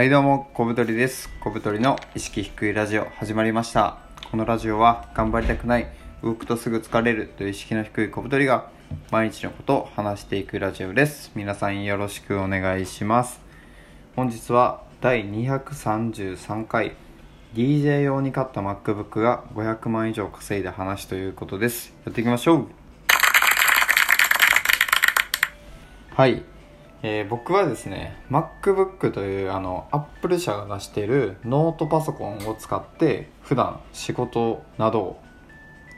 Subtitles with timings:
[0.00, 1.28] はいどうも、小太りです。
[1.40, 3.98] 小太りの意識低いラジオ始まりました。
[4.30, 5.88] このラジオは頑張りたくない、
[6.22, 8.70] 動くとすぐ疲れるという意識の低い小太りが
[9.10, 11.32] 毎日のことを話していくラジオです。
[11.34, 13.42] 皆さんよろしくお願いします。
[14.16, 16.96] 本日は第233回
[17.52, 21.92] DJ 用に買った MacBook が500万以上稼いだ話ということです。
[22.06, 22.66] やっていきましょう
[26.14, 26.42] はい、
[27.02, 35.22] えー僕はですね MacBook というあの Apple 社が出しているノートパソコンを使って普段仕事などを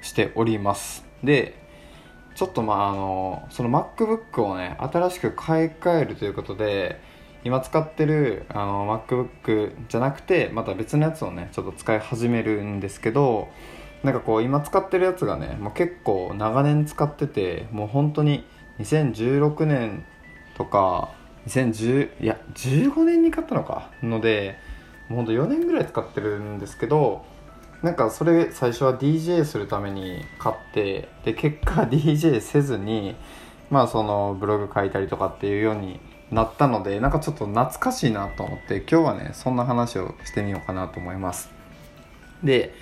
[0.00, 1.04] しております。
[1.24, 1.60] で
[2.34, 7.00] ちょっとまああのその MacBook をね新しく買い替えるということで
[7.44, 13.48] 今使ってるあの MacBook じゃなくてまた別のやつをねちょっと使い始めるんですけど
[14.04, 18.44] なんかこう今使ってるやつがねもう結構長年使っててもう本当に
[18.78, 20.04] 2016年
[20.56, 21.10] とか
[21.46, 23.90] 2010いや15年に買ったのか。
[24.02, 24.56] ので
[25.08, 27.24] もうほんと4年ぐらい使ってるんですけど
[27.82, 33.16] なんかそれ最初は DJ するために買ってで結果 DJ せずに
[33.70, 36.00] まあそのブログ書いたりとかっていうように
[36.30, 41.50] なったのでなんかちょっと懐かしいなと思って今日はねそんな話をしてみようかなと思います。
[42.42, 42.74] で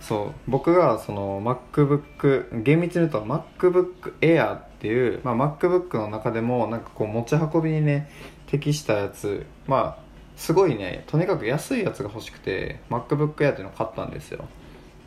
[0.00, 8.10] そう僕がその MacBook 厳密に言うと MacBook Air っていう、まあ、MacBook の中でもなんかこう持ち運びにね
[8.46, 14.44] 適したやつまあすごいねとにかく安いやつが欲しくて MacBook Air っていうのを買ったんですよ。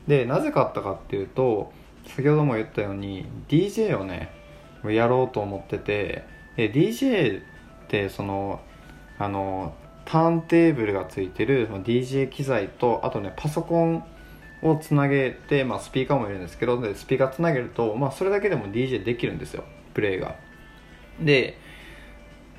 [0.07, 1.71] でなぜ買ったかっていうと
[2.05, 4.29] 先ほども言ったように DJ をね
[4.83, 6.25] やろうと思ってて
[6.57, 7.43] で DJ っ
[7.87, 8.59] てその
[9.17, 14.03] あのターンテーブルがついてるその DJ 機材とあとねパソコン
[14.61, 19.63] をつなげて、まあ、スピーカーもいるんですけどでスピーカーつなげると、まあ、それだけでも DJ できるんですよ。
[19.93, 20.35] プレイが。
[21.19, 21.57] で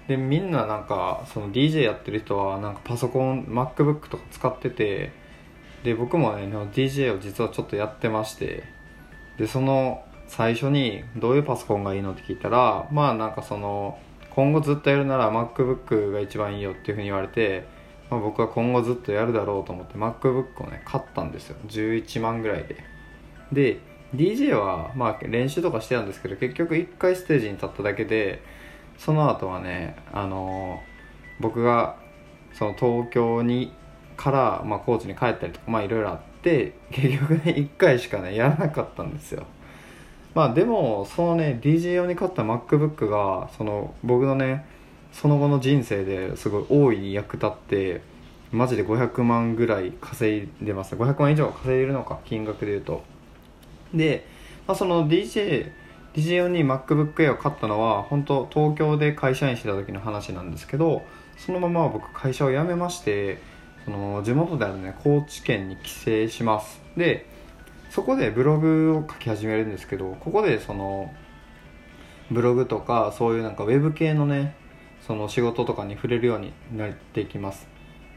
[0.08, 5.12] でみんななんかその DJ やってる人はなんかパソコン MacBook とか使ってて
[5.84, 8.64] で僕もね DJ を実はちょっとやってまして
[9.38, 13.98] でその最初にどういうパソコンがいいのって聞いたらまあなんかその
[14.34, 17.66] 今後ずっとやるなら MacBook が一番いいよっていうふうに言われて、
[18.12, 21.56] まあ、僕は今後ずっとやるだろうと思って MacBook をね買ったんですよ。
[21.66, 22.76] 11万ぐらいで。
[23.50, 23.80] で
[24.14, 28.42] DJ はまあ練習とかしてたんですけど結局1回ステージに立っただけで
[28.98, 30.82] その後はねあの
[31.40, 31.96] 僕が
[32.52, 33.72] その東京に
[34.18, 39.46] から、まあ、高知に帰ったりとかまあいろいろあって結局ね1回しかねやらなかったんですよ。
[40.34, 44.66] まあでもそのね DJ 用に買った MacBook がその僕のね
[45.12, 48.02] その後の人生ですごい大いに役立って
[48.50, 50.94] マジで500万ぐらい稼いでます。
[50.94, 53.02] 500万以上稼いでるのか金額で言うと。
[53.94, 54.26] で、
[54.66, 55.70] まあ、その DJ
[56.14, 61.02] DJ 用に MacBook Air を買ったのは本当東京で会社員してた時の話なんですけど
[61.38, 63.38] そのまま僕会社を辞めまして
[63.86, 66.80] その地元であるね高知県に帰省します。
[66.96, 67.26] で
[67.90, 71.12] そこでブログを書き始めるんですけどここでその
[72.30, 74.56] ブログとかそういうなんかウェブ系のね
[75.06, 77.68] その仕事とかに触れるようになっていきます。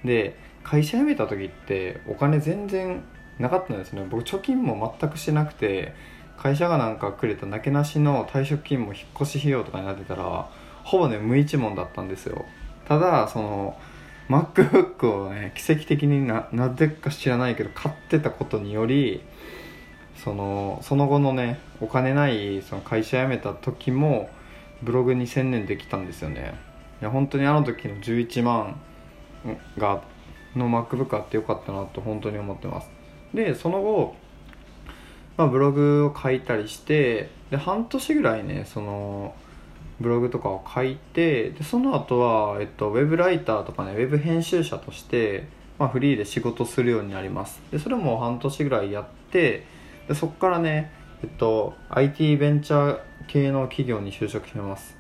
[0.03, 3.03] で会社辞めた時ってお金全然
[3.40, 4.06] なかったんですね。
[4.09, 5.94] 僕貯金も全くしてなくて
[6.38, 10.50] 会社がなんかくれたなけなしの退職金も引っ越し費用とかになってたら
[10.84, 12.45] ほぼね無一文だったんですよ。
[12.88, 13.78] ただその
[14.29, 19.22] MacBook をね奇跡的にななぜか知らないけど買ってたことにより
[20.18, 24.29] そのその後のねお金ないその会社辞めた時も
[24.81, 26.56] ブログに専念できたんですよね。
[27.01, 28.79] いや本当にあの時の11万
[29.78, 30.01] が
[30.56, 32.89] の MacBook あってよかったなと本当に思ってます。
[33.33, 34.16] でその後、
[35.38, 39.35] まあ、ブログを書いたりしてで半年ぐらいねその
[40.00, 47.62] ブログとかを書いてでその後は、えっと、ウェブライターとかねウェブ編集者として、まあ、フリーで仕事するようになります。
[47.72, 49.66] でそれも半年ぐらいやって
[50.07, 50.91] でそこからね、
[51.23, 54.94] えっと、IT ベンチャー系の企業に就職します。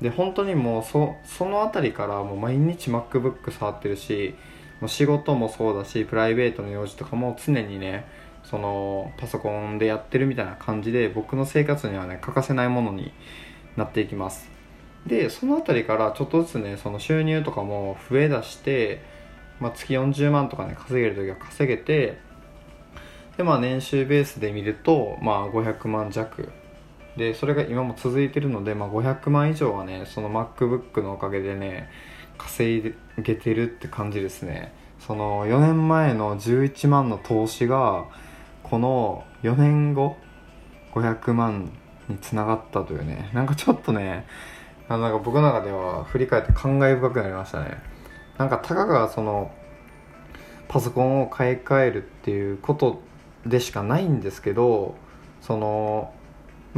[0.00, 4.34] で本当にもうそその辺りからもう毎日 MacBook 触ってるし
[4.80, 8.06] もう仕事もそうだしプライベートの用事とかも常にね
[8.44, 13.12] そのパソコンでやってるみたいな感じで僕の生活にはね欠かせないものに
[13.76, 14.48] なっていきます。
[15.06, 19.02] でその辺りからちょっとずつねその収入とかも増えだして、
[19.60, 22.18] まあ、月40万とかね稼げる時は稼げて
[23.36, 26.50] でまあ年収ベースで見るとまあ500万弱
[27.18, 31.90] でそれが今も続いてるので、まあ、500万以上はねその MacBook のおかげでね
[32.38, 34.72] 稼いげてるって感じですね。
[35.00, 38.06] その4年前の11万の投資が
[38.62, 40.16] この4年後
[40.94, 41.70] 500万
[42.08, 43.30] につながったというね。
[43.34, 44.26] なんかちょっとね
[44.88, 47.78] あのなんか僕の中では振り返って感慨深くなりましたね。
[48.38, 49.50] なんかたかがその
[50.68, 53.02] パソコンを買い替えるっていうこと
[53.44, 54.94] でしかないんですけど
[55.40, 56.12] その、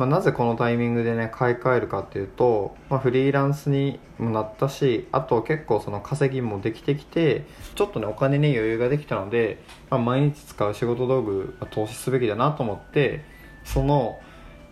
[0.01, 7.45] まあ、なぜこのタイミングでね買い替えるかっていうと、まあ、フリーランスにもなったしあと結構その稼ぎもできてきて
[7.75, 13.27] ちょっとねお金に余裕ができたので、まあ、毎日使う仕事道具は投資すべきだなと思って
[13.65, 14.19] その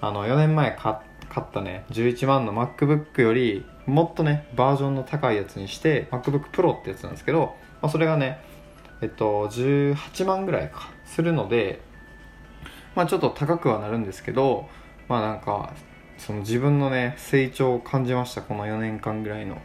[0.00, 8.42] あの4年前買ったね11万の MacBook よりもっとねバージョンの高いやつにして MacBook Pro ってやつなんですけど、まあ、それがね
[9.02, 11.82] えっと18万ぐらいかするので
[12.94, 14.70] まあちょっと高くはなるんですけど
[15.08, 15.72] まあなんか
[16.18, 19.60] その自分のね成長を感じましたこの4年間ぐらいの。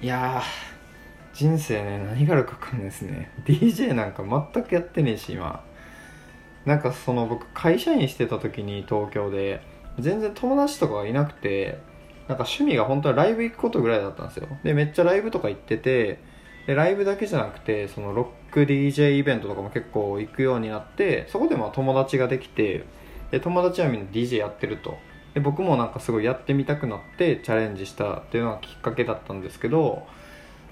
[0.00, 0.78] いやー
[1.34, 3.30] 人生ね何があるか分かんないですね。
[3.44, 4.22] DJ なんか
[4.52, 5.64] 全くやってねえし今。
[6.64, 9.62] なんかその僕会社員してた時に東京で
[9.98, 11.78] 全然友達とかがいなくて
[12.28, 14.48] なんか趣味が本当はライブ行くことぐらいだったんですよ。
[14.62, 16.18] でめっちゃライブとか行ってて
[16.66, 22.84] でライブだけじゃなくてそのロック DJ イベントとかも結構行くようになってそこでまあ友達ができて
[23.30, 24.98] で友達はみんな DJ やってると。
[25.34, 30.06] で僕もなんかすごいやってみたくなってチャレンジしたっていうのがきっかけだったんですけど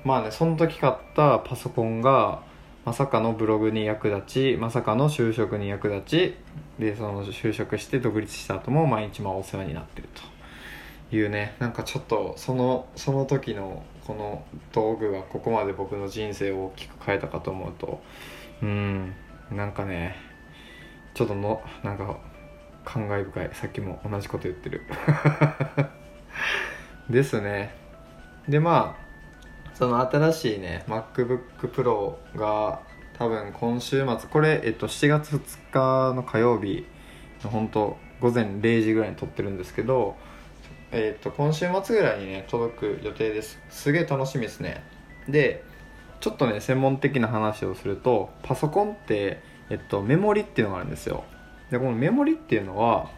[0.03, 2.43] まあねその時買ったパソコンが
[2.87, 6.35] まさかのブログに役立ちまさかの就職に役立ち
[6.79, 10.37] でその就職して独立した後も毎日まあお世話になってると。
[11.13, 18.01] いうねなんかちょっとそのその時のこの道具がここまで僕の人生を大きく変えたかと思うと
[18.63, 19.15] うん
[19.53, 20.17] なんかね
[21.15, 22.19] ちょっとのなんか
[22.87, 23.51] 感慨深い。
[23.53, 24.83] さっきも同じこと言ってる。
[27.11, 27.75] ですね。
[28.49, 29.07] でまあ
[29.75, 32.81] その新しいね MacBookPro が
[33.19, 36.87] 多分今週末これ、えっと、7月2日の火曜日
[37.43, 40.17] の本当午前0時ぐらいに撮ってるんですけど、
[40.93, 43.59] えっと、今週末ぐらいにね届く予定です。
[43.69, 44.83] すげえ楽しみですね。
[45.29, 45.65] で
[46.21, 51.25] ちょっとね専門的な話をするとパソコンって、えっと、メモリっていうのがあるんですよ。
[51.71, 53.11] でこのメモリっていうのは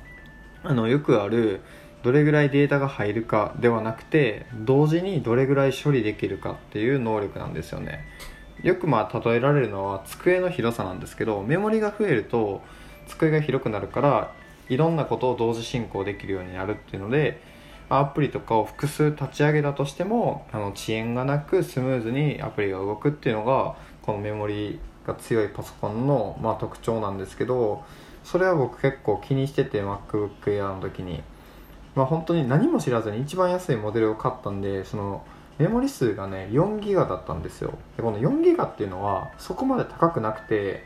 [0.63, 1.61] あのよくある
[2.03, 8.05] どれぐらいデータが入るかではなくて同時にどれぐらい処理できるかっていう能力なんですよね。
[8.63, 12.61] よくまあ例えられるのは机の広さなんですけどメモリが増えると
[13.07, 14.33] 机が広くなるから
[14.69, 17.41] いろんなことを同時進行できるようになるっていうので
[17.89, 27.85] アプリとかを複数立ち上げたとしてもあの遅延がなくスムーズにアプリが動くっていうのがこのメモリが強いパソコンの、まあ、特徴なんですけど
[28.31, 31.23] それは僕結構気にしてて MacBook Air の時に。
[31.95, 35.25] まあ本当に何も知らずに一番安いモデルを買ったんでその
[35.59, 37.77] メモリ数がね4ギガだったんですよ。
[37.97, 40.85] でこの4ギガっていうのはそこまで高くなくて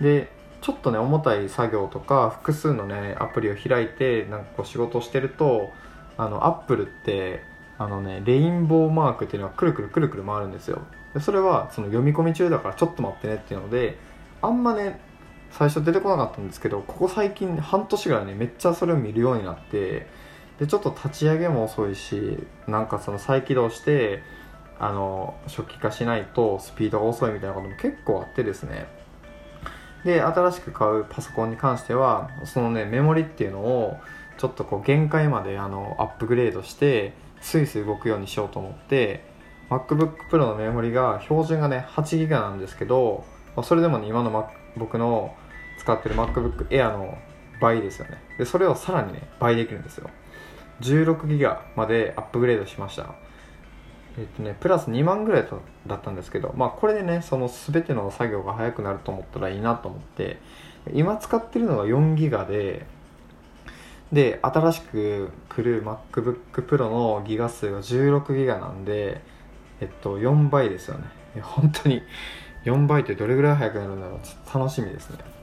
[0.00, 0.30] で
[0.60, 5.70] ちょっとね重たい作業とか複数のねアプリを開いてなんかこう仕事してると
[6.18, 7.40] あのアップルって
[7.78, 10.82] あのねレインボーマークっていうのがくるくるくるくる回るんですよ。
[11.14, 13.98] でそれはその読み込み中だからちょっと待ってねっていうので
[14.42, 15.00] あんまね
[15.58, 20.06] 最初出てこなかったんですけどここ最近半年ぐらいねめっちゃそれを見るようになって
[20.58, 24.22] でちょっと立ち上げも遅いしなんかその再起動して
[24.78, 28.86] あの初期化しないとスピードが遅いみたいなことも結構あってですね。
[30.04, 33.96] で新しく買うパソコンに関してはそのねメモリっていうのを
[34.36, 39.24] ちょっとこう限界まであのアップグレードしてスイスイ動くようにしようと思って
[39.70, 43.24] MacBookPro のメモリが標準がね 8GB なんですけど
[43.64, 45.34] それでもね今の、ま、僕の
[45.86, 47.16] 使ってる MacBook Air の
[47.60, 48.20] 倍ですよね。
[48.38, 50.10] でそれをさらにね倍できるんですよ。
[50.80, 53.14] 16ギガまでアップグレードしました。
[54.18, 55.48] えっとねプラス2万ぐらい
[55.86, 60.40] だったんですけどまあこれでねその全ての作業が早くなると思ったらいいなと思って
[60.92, 62.84] 今使ってるのが4ギガで
[64.12, 69.20] で新しく来る MacBook Pro のギガ数が16ギガなんで
[69.80, 71.04] えっと4倍ですよね。
[71.42, 72.02] 本当に。
[72.64, 74.58] 4倍ってどれぐらい速くなるんだろう。
[74.58, 75.35] 楽しみですね。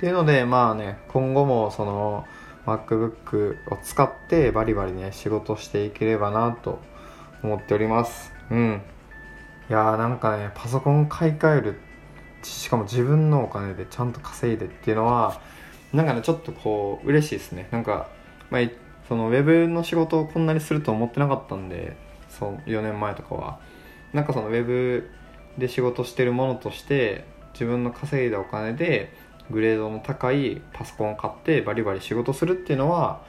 [0.00, 2.24] っていうのでまあね今後もその
[2.64, 6.80] MacBook を使ってバリバリね仕事していければなと
[7.42, 8.32] 思っております。
[8.50, 8.82] うん。
[9.68, 11.80] いやーなんかねパソコン買い替える
[12.42, 15.38] しかも自分のお金でちゃんと稼いでっていうのは
[15.92, 17.68] なんかねちょっとこう嬉しいですね。
[17.70, 18.08] なんか、
[18.48, 18.62] まあ、
[19.06, 21.94] そのウェブの仕事をこんなにすると思ってなかったんで
[22.30, 23.60] そう4年前とかは。
[24.14, 25.10] なんかそのウェブ
[25.58, 29.12] で仕事してるものとして自分の稼いだお金で
[29.50, 33.22] グレードの高いパソコンを買ってバリバリ仕事するっていうのは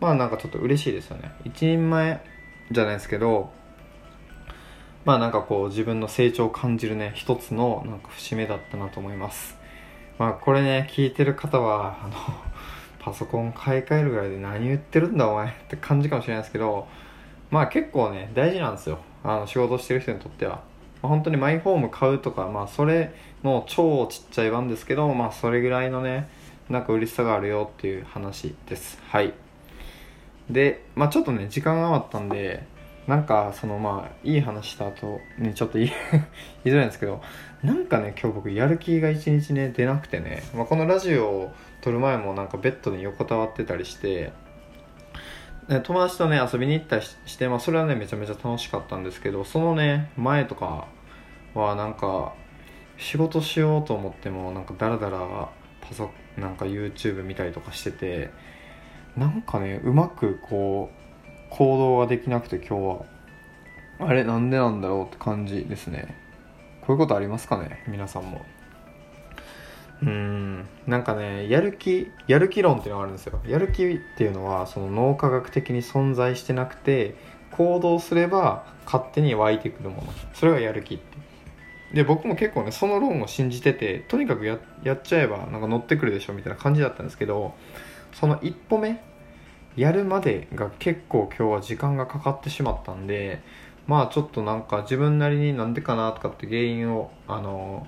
[0.00, 1.32] まあなんかちょっと嬉しいですよね。
[1.44, 2.24] 一人前
[2.70, 3.50] じゃないですけど
[5.04, 9.56] まあなんかこう自分の成長を感じるね一つのなんか節目だったなと思います。
[10.18, 12.14] まあこれね聞いてる方はあの
[12.98, 16.86] パソコン買い替えるぐらいで何言ってるんだお前って感じかもしれないですけど
[17.50, 18.98] まあ結構ね大事なんですよ。
[19.22, 20.62] あの仕事してる人にとっては、
[21.02, 26.28] 本当にマイホーム買うとか、まあ、それの超ちっちゃい版ですけど、まあ、それぐらいのね
[26.68, 29.00] なんか嬉しさがあるよっていう話です。
[29.08, 29.32] はい。
[30.48, 32.64] でまあちょっとね時間が余ったんで
[33.06, 35.92] なんかそのまあいい話した後にちょっと言い
[36.64, 37.22] 言いづらいんですけど
[37.62, 44.32] なんかね今日僕やる気が一日ね出なくてね、まあ、このラジオを撮る前もなんかベッドに横たわってたりして
[45.78, 50.88] 友達とね遊びに行ったりして、まあ、それはねめちゃめちゃ楽しかったんですけどそのね前とか
[51.54, 52.34] はなんか
[52.98, 55.48] 仕事しようと思ってもなんかダラダラ
[55.80, 58.30] パソコンなんか YouTube 見たりとかしてて
[59.16, 63.20] なんかねうまくこう行動ができなくて今日は。
[64.02, 66.16] あれなんでなんだろうって感じですね。
[66.80, 67.84] こういうことありますかね？
[67.86, 68.46] 皆さんも。
[70.02, 70.66] うん。
[70.86, 73.40] なんかねやる気やる気論っていうのがあるんですよ。
[73.46, 77.14] やる気っていうのはその脳科学的に存在してなくて
[77.52, 80.12] 行動すれば勝手に湧いてくるもの。
[80.34, 81.10] それがやる気って
[81.92, 87.54] で僕も結構ねその論を信じててとにかくやっちゃえばなんか乗ってくるでしょみたいな感じだったんですけど
[88.12, 89.02] その一歩目
[89.76, 93.42] やるまでが結構今日は時間がかかってしまったんで
[93.86, 97.86] まあちょっとなんか自分なりになんでかなとかって原因をあの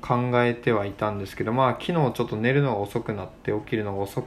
[0.00, 4.24] 考えてはいたんですけどまあ昨日ちょっと寝るのが遅くなって起きるのが遅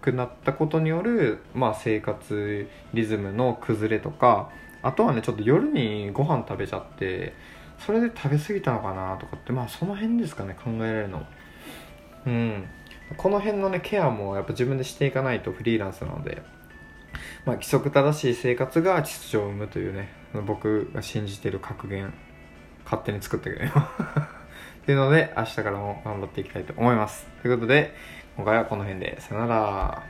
[0.00, 4.50] くなったことによる、まあ、生活リズムの崩れとか
[4.82, 7.34] あとはねちょっと夜にご飯食べちゃって
[7.84, 11.26] それで食べ過ぎたのかなとかってまあその辺ですかね考えられるの。
[12.26, 12.64] うん。
[13.16, 16.42] この辺のねケアもやっぱ自分でしていかないとフリーランスなので。
[17.44, 20.10] まあ規則正しい生活が秩序を生むというね
[20.46, 22.12] 僕が信じてる格言
[22.84, 23.72] 勝手に作ったけどね
[24.88, 27.26] っていうので明日からも頑張っていきたいと思います。
[27.42, 27.92] ということで
[28.38, 29.20] 今回はこの辺で。
[29.20, 30.08] さよなら。